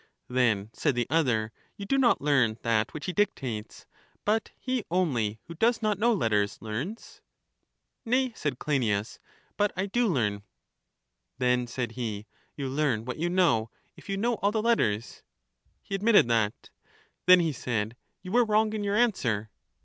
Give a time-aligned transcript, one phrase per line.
[0.29, 3.85] Then, said the other, you do not learn that which he dictates;
[4.25, 7.21] but he only who does not know letters learns?
[8.03, 9.19] Nay, said Cleinias;
[9.57, 10.41] but I do learn.
[11.37, 12.25] Then, said he,
[12.55, 15.21] you learn what you know, if you know all the letters?
[15.83, 16.71] He admitted that.
[17.27, 19.51] Then, he said, you were wrong in your answer.